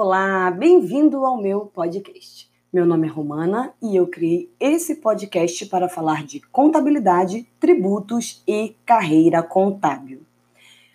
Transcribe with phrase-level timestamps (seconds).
[0.00, 2.48] Olá, bem-vindo ao meu podcast.
[2.72, 8.76] Meu nome é Romana e eu criei esse podcast para falar de contabilidade, tributos e
[8.86, 10.22] carreira contábil.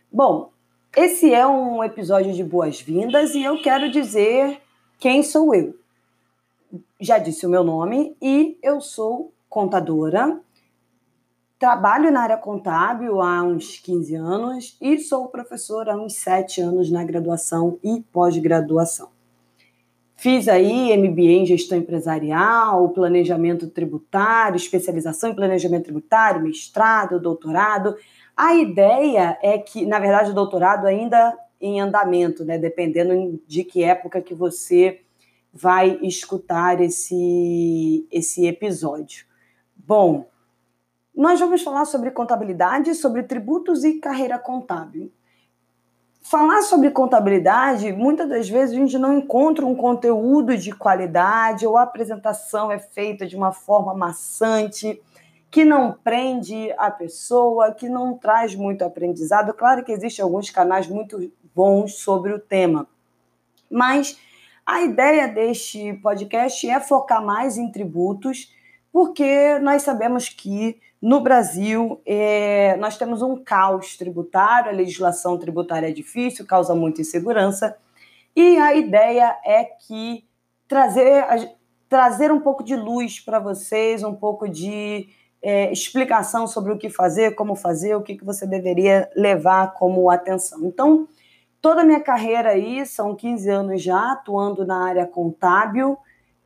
[0.09, 0.51] Bom,
[0.95, 4.61] esse é um episódio de boas-vindas e eu quero dizer
[4.97, 5.77] quem sou eu.
[6.97, 10.39] Já disse o meu nome e eu sou contadora.
[11.59, 16.91] Trabalho na área contábil há uns 15 anos e sou professora há uns 7 anos
[16.91, 19.09] na graduação e pós-graduação.
[20.15, 27.95] Fiz aí MBA em gestão empresarial, planejamento tributário, especialização em planejamento tributário, mestrado, doutorado.
[28.35, 32.57] A ideia é que, na verdade, o doutorado ainda em andamento, né?
[32.57, 35.01] Dependendo de que época que você
[35.53, 39.25] vai escutar esse, esse episódio.
[39.75, 40.25] Bom,
[41.15, 45.11] nós vamos falar sobre contabilidade, sobre tributos e carreira contábil
[46.23, 51.77] falar sobre contabilidade, muitas das vezes a gente não encontra um conteúdo de qualidade ou
[51.77, 54.99] a apresentação é feita de uma forma maçante,
[55.51, 59.53] que não prende a pessoa, que não traz muito aprendizado.
[59.53, 62.87] Claro que existem alguns canais muito bons sobre o tema,
[63.69, 64.17] mas
[64.65, 68.55] a ideia deste podcast é focar mais em tributos,
[68.93, 75.89] porque nós sabemos que no Brasil, é, nós temos um caos tributário, a legislação tributária
[75.89, 77.75] é difícil, causa muita insegurança,
[78.35, 80.23] e a ideia é que
[80.67, 81.25] trazer,
[81.89, 85.09] trazer um pouco de luz para vocês, um pouco de
[85.41, 90.09] é, explicação sobre o que fazer, como fazer, o que, que você deveria levar como
[90.09, 90.63] atenção.
[90.63, 91.07] Então,
[91.59, 95.97] toda a minha carreira aí, são 15 anos já atuando na área contábil,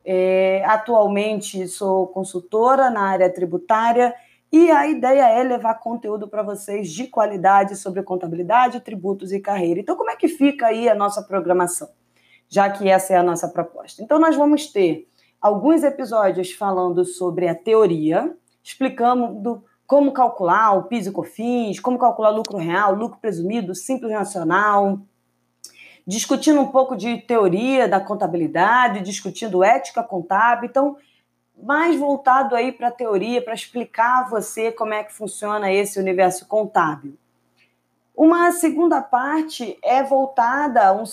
[0.04, 4.14] é, atualmente sou consultora na área tributária
[4.50, 9.80] e a ideia é levar conteúdo para vocês de qualidade sobre contabilidade, tributos e carreira.
[9.80, 11.88] Então, como é que fica aí a nossa programação?
[12.48, 14.02] Já que essa é a nossa proposta.
[14.02, 15.06] Então, nós vamos ter
[15.38, 22.30] alguns episódios falando sobre a teoria, explicando como calcular o PIS e COFINS, como calcular
[22.30, 25.00] lucro real, lucro presumido, simples nacional,
[26.08, 30.66] discutindo um pouco de teoria da contabilidade, discutindo ética contábil.
[30.70, 30.96] Então,
[31.62, 36.00] mais voltado aí para a teoria, para explicar a você como é que funciona esse
[36.00, 37.14] universo contábil.
[38.16, 41.04] Uma segunda parte é voltada, um,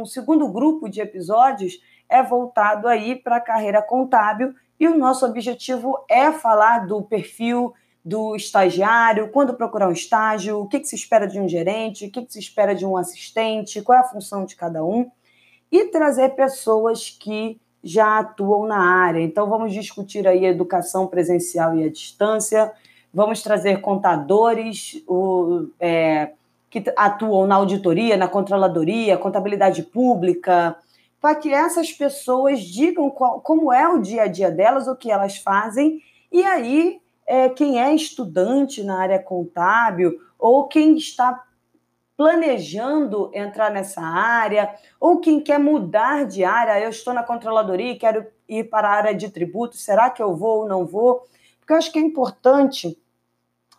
[0.00, 5.24] um segundo grupo de episódios é voltado aí para a carreira contábil e o nosso
[5.24, 7.72] objetivo é falar do perfil
[8.06, 12.10] do estagiário, quando procurar um estágio, o que, que se espera de um gerente, o
[12.12, 15.10] que, que se espera de um assistente, qual é a função de cada um,
[15.72, 19.20] e trazer pessoas que já atuam na área.
[19.20, 22.72] Então, vamos discutir aí a educação presencial e a distância,
[23.12, 26.30] vamos trazer contadores o, é,
[26.70, 30.76] que atuam na auditoria, na controladoria, contabilidade pública,
[31.20, 35.10] para que essas pessoas digam qual, como é o dia a dia delas, o que
[35.10, 36.00] elas fazem,
[36.30, 41.42] e aí é, quem é estudante na área contábil ou quem está
[42.16, 47.98] planejando entrar nessa área, ou quem quer mudar de área, eu estou na controladoria e
[47.98, 51.26] quero ir para a área de tributos, será que eu vou ou não vou?
[51.60, 52.98] Porque eu acho que é importante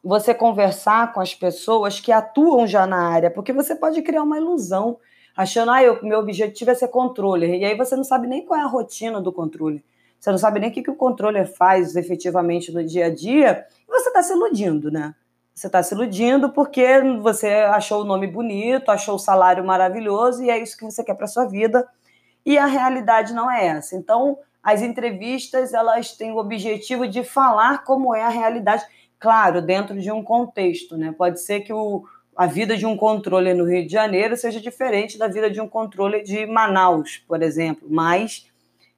[0.04, 4.38] você conversar com as pessoas que atuam já na área, porque você pode criar uma
[4.38, 5.00] ilusão,
[5.36, 8.60] achando, ah, eu, meu objetivo é ser controller, e aí você não sabe nem qual
[8.60, 9.84] é a rotina do controle.
[10.20, 13.66] Você não sabe nem o que, que o controller faz efetivamente no dia a dia,
[13.88, 15.14] e você está se iludindo, né?
[15.54, 16.86] Você está se iludindo porque
[17.20, 21.16] você achou o nome bonito, achou o salário maravilhoso e é isso que você quer
[21.16, 21.88] para sua vida.
[22.46, 23.96] E a realidade não é essa.
[23.96, 28.86] Então, as entrevistas elas têm o objetivo de falar como é a realidade,
[29.18, 31.12] claro, dentro de um contexto, né?
[31.18, 32.04] Pode ser que o,
[32.36, 35.68] a vida de um controle no Rio de Janeiro seja diferente da vida de um
[35.68, 38.48] controle de Manaus, por exemplo, mas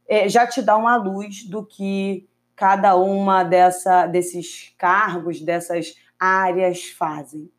[0.09, 6.89] é, já te dá uma luz do que cada uma dessa, desses cargos, dessas áreas
[6.89, 7.49] fazem.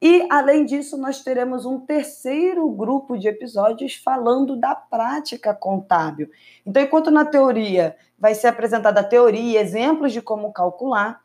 [0.00, 6.30] E, além disso, nós teremos um terceiro grupo de episódios falando da prática contábil.
[6.64, 11.20] Então, enquanto na teoria vai ser apresentada a teoria, exemplos de como calcular,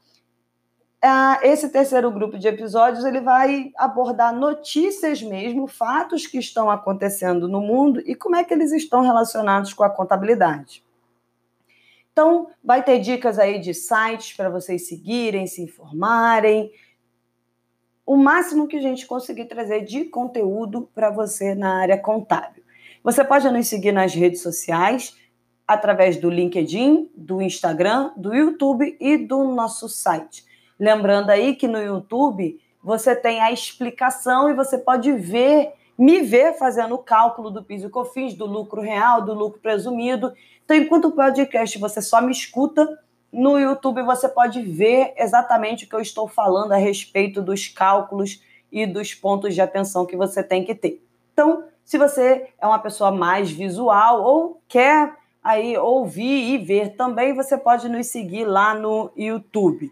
[1.42, 7.60] esse terceiro grupo de episódios ele vai abordar notícias mesmo, fatos que estão acontecendo no
[7.60, 10.82] mundo e como é que eles estão relacionados com a contabilidade.
[12.14, 16.72] Então, vai ter dicas aí de sites para vocês seguirem, se informarem.
[18.06, 22.64] O máximo que a gente conseguir trazer de conteúdo para você na área contábil.
[23.04, 25.18] Você pode nos seguir nas redes sociais,
[25.68, 30.53] através do LinkedIn, do Instagram, do YouTube e do nosso site.
[30.84, 36.58] Lembrando aí que no YouTube você tem a explicação e você pode ver me ver
[36.58, 40.34] fazendo o cálculo do PIS e COFINS, do lucro real, do lucro presumido.
[40.66, 43.00] Então, enquanto o podcast você só me escuta,
[43.32, 48.44] no YouTube você pode ver exatamente o que eu estou falando a respeito dos cálculos
[48.70, 51.02] e dos pontos de atenção que você tem que ter.
[51.32, 57.34] Então, se você é uma pessoa mais visual ou quer aí ouvir e ver também,
[57.34, 59.90] você pode nos seguir lá no YouTube.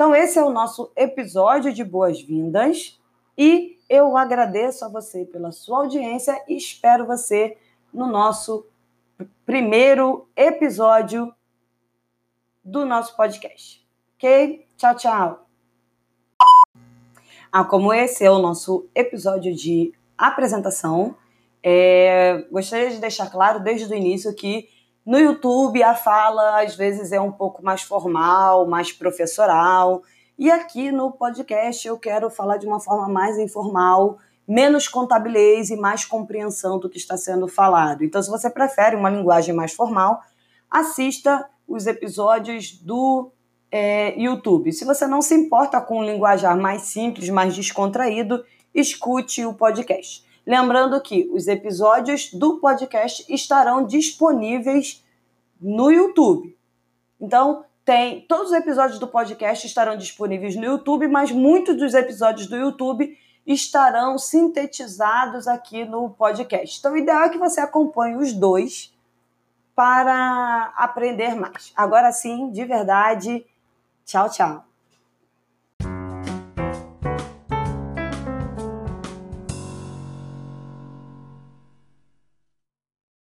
[0.00, 2.98] Então, esse é o nosso episódio de boas-vindas
[3.36, 7.58] e eu agradeço a você pela sua audiência e espero você
[7.92, 8.64] no nosso
[9.44, 11.30] primeiro episódio
[12.64, 13.86] do nosso podcast.
[14.16, 14.66] Ok?
[14.78, 15.46] Tchau, tchau.
[17.52, 21.14] Ah, como esse é o nosso episódio de apresentação,
[21.62, 24.66] é, gostaria de deixar claro desde o início que
[25.04, 30.02] no YouTube a fala às vezes é um pouco mais formal, mais professoral,
[30.38, 34.18] e aqui no podcast eu quero falar de uma forma mais informal,
[34.48, 38.02] menos contabilez e mais compreensão do que está sendo falado.
[38.02, 40.22] Então, se você prefere uma linguagem mais formal,
[40.70, 43.30] assista os episódios do
[43.70, 44.72] é, YouTube.
[44.72, 48.44] Se você não se importa com um linguajar mais simples, mais descontraído,
[48.74, 50.24] escute o podcast.
[50.46, 55.04] Lembrando que os episódios do podcast estarão disponíveis
[55.60, 56.56] no YouTube.
[57.20, 62.46] Então, tem todos os episódios do podcast estarão disponíveis no YouTube, mas muitos dos episódios
[62.46, 63.16] do YouTube
[63.46, 66.78] estarão sintetizados aqui no podcast.
[66.78, 68.94] Então, o ideal é que você acompanhe os dois
[69.74, 71.72] para aprender mais.
[71.74, 73.44] Agora sim, de verdade,
[74.04, 74.69] tchau, tchau.